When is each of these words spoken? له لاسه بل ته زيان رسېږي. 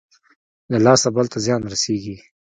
له 0.71 0.77
لاسه 0.85 1.07
بل 1.15 1.25
ته 1.33 1.37
زيان 1.45 1.61
رسېږي. 1.71 2.15